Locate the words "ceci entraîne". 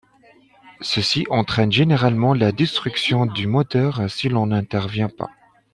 0.81-1.71